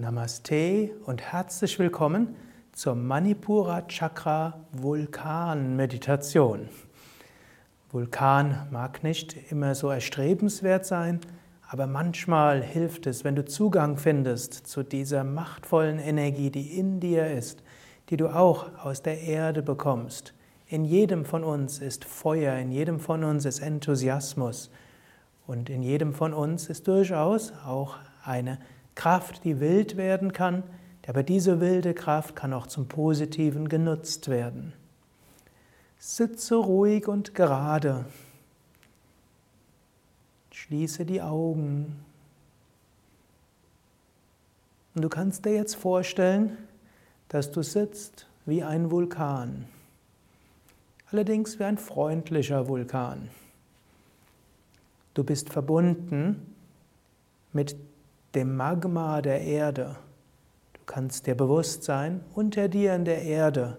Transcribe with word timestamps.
Namaste 0.00 0.90
und 1.06 1.22
herzlich 1.22 1.78
willkommen 1.78 2.36
zur 2.72 2.94
Manipura 2.94 3.82
Chakra 3.88 4.60
Vulkan 4.72 5.74
Meditation. 5.74 6.68
Vulkan 7.90 8.68
mag 8.70 9.02
nicht 9.02 9.50
immer 9.50 9.74
so 9.74 9.88
erstrebenswert 9.88 10.84
sein, 10.84 11.20
aber 11.68 11.86
manchmal 11.86 12.62
hilft 12.62 13.06
es, 13.06 13.24
wenn 13.24 13.36
du 13.36 13.44
Zugang 13.46 13.96
findest 13.96 14.66
zu 14.66 14.82
dieser 14.82 15.24
machtvollen 15.24 15.98
Energie, 15.98 16.50
die 16.50 16.78
in 16.78 17.00
dir 17.00 17.30
ist, 17.30 17.62
die 18.10 18.18
du 18.18 18.28
auch 18.28 18.66
aus 18.84 19.02
der 19.02 19.22
Erde 19.22 19.62
bekommst. 19.62 20.34
In 20.66 20.84
jedem 20.84 21.24
von 21.24 21.42
uns 21.42 21.78
ist 21.78 22.04
Feuer, 22.04 22.56
in 22.56 22.70
jedem 22.70 23.00
von 23.00 23.24
uns 23.24 23.46
ist 23.46 23.60
Enthusiasmus 23.60 24.70
und 25.46 25.70
in 25.70 25.82
jedem 25.82 26.12
von 26.12 26.34
uns 26.34 26.68
ist 26.68 26.86
durchaus 26.86 27.52
auch 27.64 27.96
eine 28.22 28.58
Kraft, 28.96 29.44
die 29.44 29.60
wild 29.60 29.96
werden 29.96 30.32
kann, 30.32 30.64
aber 31.06 31.22
diese 31.22 31.60
wilde 31.60 31.94
Kraft 31.94 32.34
kann 32.34 32.52
auch 32.52 32.66
zum 32.66 32.88
Positiven 32.88 33.68
genutzt 33.68 34.28
werden. 34.28 34.72
Sitze 35.98 36.56
ruhig 36.56 37.06
und 37.06 37.32
gerade. 37.34 38.06
Schließe 40.50 41.04
die 41.04 41.22
Augen. 41.22 42.04
Und 44.94 45.02
du 45.02 45.08
kannst 45.08 45.44
dir 45.44 45.54
jetzt 45.54 45.76
vorstellen, 45.76 46.56
dass 47.28 47.52
du 47.52 47.62
sitzt 47.62 48.26
wie 48.44 48.64
ein 48.64 48.90
Vulkan. 48.90 49.66
Allerdings 51.12 51.58
wie 51.60 51.64
ein 51.64 51.78
freundlicher 51.78 52.66
Vulkan. 52.66 53.28
Du 55.14 55.22
bist 55.22 55.50
verbunden 55.50 56.54
mit 57.52 57.76
dem 58.36 58.54
Magma 58.54 59.22
der 59.22 59.40
Erde. 59.40 59.96
Du 60.74 60.80
kannst 60.84 61.26
dir 61.26 61.34
bewusst 61.34 61.84
sein, 61.84 62.20
unter 62.34 62.68
dir 62.68 62.94
in 62.94 63.04
der 63.06 63.22
Erde 63.22 63.78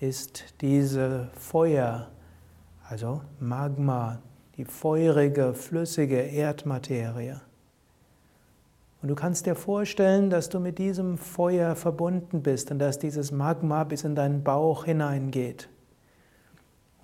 ist 0.00 0.60
diese 0.60 1.30
Feuer, 1.34 2.08
also 2.88 3.22
Magma, 3.38 4.18
die 4.56 4.64
feurige, 4.64 5.54
flüssige 5.54 6.20
Erdmaterie. 6.20 7.36
Und 9.00 9.08
du 9.08 9.14
kannst 9.14 9.46
dir 9.46 9.54
vorstellen, 9.54 10.30
dass 10.30 10.48
du 10.48 10.58
mit 10.58 10.78
diesem 10.78 11.16
Feuer 11.16 11.76
verbunden 11.76 12.42
bist 12.42 12.72
und 12.72 12.80
dass 12.80 12.98
dieses 12.98 13.30
Magma 13.30 13.84
bis 13.84 14.02
in 14.02 14.16
deinen 14.16 14.42
Bauch 14.42 14.84
hineingeht. 14.84 15.68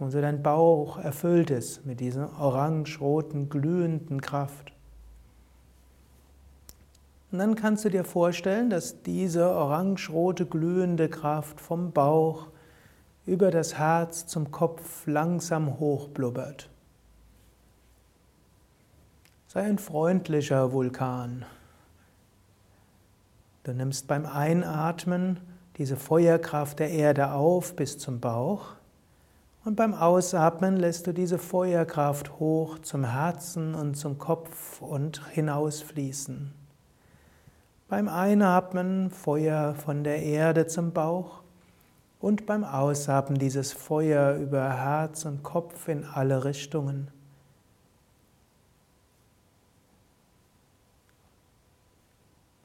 Und 0.00 0.10
so 0.10 0.20
dein 0.20 0.42
Bauch 0.42 0.98
erfüllt 0.98 1.50
ist 1.50 1.86
mit 1.86 2.00
dieser 2.00 2.40
orange-roten, 2.40 3.48
glühenden 3.48 4.20
Kraft. 4.20 4.72
Und 7.30 7.38
dann 7.38 7.54
kannst 7.54 7.84
du 7.84 7.90
dir 7.90 8.04
vorstellen, 8.04 8.70
dass 8.70 9.02
diese 9.02 9.50
orange-rote 9.50 10.46
glühende 10.46 11.08
Kraft 11.08 11.60
vom 11.60 11.92
Bauch 11.92 12.48
über 13.26 13.50
das 13.50 13.76
Herz 13.78 14.26
zum 14.26 14.50
Kopf 14.50 15.06
langsam 15.06 15.78
hochblubbert. 15.78 16.70
Sei 19.46 19.62
ein 19.62 19.78
freundlicher 19.78 20.72
Vulkan. 20.72 21.44
Du 23.64 23.74
nimmst 23.74 24.06
beim 24.06 24.24
Einatmen 24.24 25.40
diese 25.76 25.96
Feuerkraft 25.96 26.78
der 26.78 26.90
Erde 26.90 27.32
auf 27.32 27.76
bis 27.76 27.98
zum 27.98 28.20
Bauch 28.20 28.74
und 29.64 29.76
beim 29.76 29.92
Ausatmen 29.92 30.78
lässt 30.78 31.06
du 31.06 31.12
diese 31.12 31.38
Feuerkraft 31.38 32.38
hoch 32.40 32.78
zum 32.78 33.04
Herzen 33.04 33.74
und 33.74 33.96
zum 33.96 34.16
Kopf 34.16 34.80
und 34.80 35.26
hinausfließen. 35.28 36.54
Beim 37.88 38.06
Einatmen 38.06 39.10
Feuer 39.10 39.74
von 39.74 40.04
der 40.04 40.22
Erde 40.22 40.66
zum 40.66 40.92
Bauch 40.92 41.40
und 42.20 42.44
beim 42.44 42.62
Ausatmen 42.62 43.38
dieses 43.38 43.72
Feuer 43.72 44.34
über 44.34 44.76
Herz 44.76 45.24
und 45.24 45.42
Kopf 45.42 45.88
in 45.88 46.04
alle 46.04 46.44
Richtungen. 46.44 47.10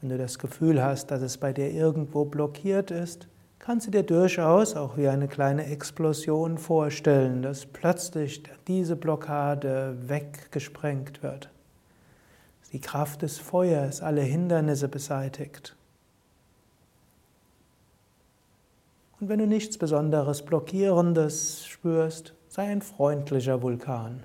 Wenn 0.00 0.10
du 0.10 0.18
das 0.18 0.38
Gefühl 0.38 0.80
hast, 0.80 1.10
dass 1.10 1.22
es 1.22 1.36
bei 1.36 1.52
dir 1.52 1.72
irgendwo 1.72 2.24
blockiert 2.24 2.92
ist, 2.92 3.26
kannst 3.58 3.88
du 3.88 3.90
dir 3.90 4.04
durchaus 4.04 4.76
auch 4.76 4.96
wie 4.96 5.08
eine 5.08 5.26
kleine 5.26 5.66
Explosion 5.66 6.58
vorstellen, 6.58 7.42
dass 7.42 7.66
plötzlich 7.66 8.44
diese 8.68 8.94
Blockade 8.94 9.96
weggesprengt 10.06 11.24
wird. 11.24 11.50
Die 12.72 12.80
Kraft 12.80 13.22
des 13.22 13.38
Feuers 13.38 14.02
alle 14.02 14.20
Hindernisse 14.20 14.88
beseitigt. 14.88 15.74
Und 19.20 19.28
wenn 19.28 19.38
du 19.38 19.46
nichts 19.46 19.78
Besonderes 19.78 20.42
Blockierendes 20.42 21.66
spürst, 21.66 22.34
sei 22.48 22.64
ein 22.64 22.82
freundlicher 22.82 23.62
Vulkan, 23.62 24.22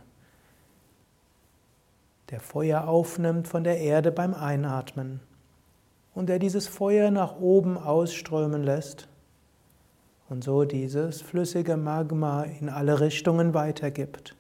der 2.30 2.40
Feuer 2.40 2.88
aufnimmt 2.88 3.48
von 3.48 3.64
der 3.64 3.80
Erde 3.80 4.12
beim 4.12 4.34
Einatmen 4.34 5.20
und 6.14 6.28
der 6.28 6.40
dieses 6.40 6.68
Feuer 6.68 7.12
nach 7.12 7.40
oben 7.40 7.78
ausströmen 7.78 8.64
lässt 8.64 9.08
und 10.30 10.44
so 10.44 10.64
dieses 10.64 11.22
flüssige 11.22 11.78
Magma 11.78 12.44
in 12.44 12.70
alle 12.70 13.00
Richtungen 13.00 13.54
weitergibt, 13.54 14.36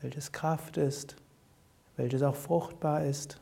welches 0.00 0.32
Kraft 0.32 0.76
ist, 0.76 1.16
welches 2.00 2.22
auch 2.22 2.34
fruchtbar 2.34 3.04
ist 3.04 3.38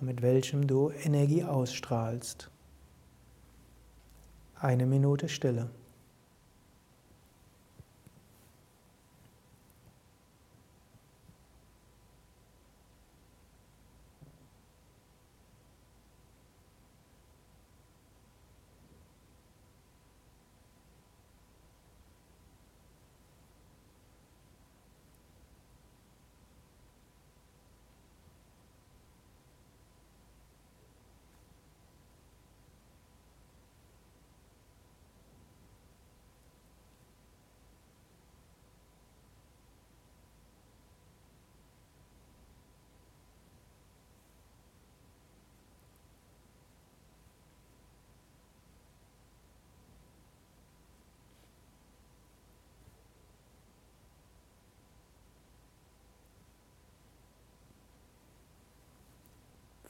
und 0.00 0.06
mit 0.06 0.20
welchem 0.20 0.66
du 0.66 0.90
Energie 0.90 1.44
ausstrahlst. 1.44 2.50
Eine 4.56 4.84
Minute 4.84 5.28
Stille. 5.28 5.70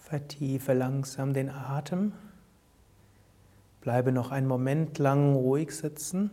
Vertiefe 0.05 0.75
langsam 0.75 1.33
den 1.33 1.49
Atem. 1.49 2.13
Bleibe 3.81 4.13
noch 4.13 4.33
einen 4.33 4.47
Moment 4.47 4.99
lang 4.99 5.35
ruhig 5.35 5.71
sitzen. 5.75 6.31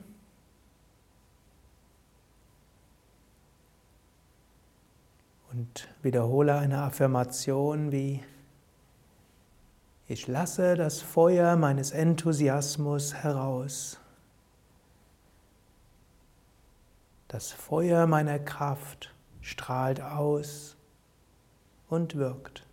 Und 5.54 5.88
wiederhole 6.02 6.56
eine 6.56 6.82
Affirmation 6.82 7.94
wie 7.94 8.22
Ich 10.06 10.28
lasse 10.28 10.76
das 10.76 11.02
Feuer 11.02 11.56
meines 11.56 11.92
Enthusiasmus 11.92 13.14
heraus. 13.14 14.02
Das 17.30 17.54
Feuer 17.54 18.06
meiner 18.06 18.40
Kraft 18.40 19.14
strahlt 19.40 20.02
aus 20.02 20.76
und 21.88 22.16
wirkt. 22.16 22.66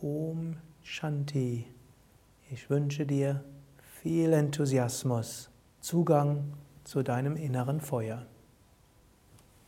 Om 0.00 0.54
Shanti. 0.80 1.66
Ich 2.48 2.70
wünsche 2.70 3.04
dir 3.04 3.42
viel 4.00 4.32
Enthusiasmus, 4.32 5.50
Zugang 5.80 6.52
zu 6.84 7.02
deinem 7.02 7.34
inneren 7.34 7.80
Feuer. 7.80 8.24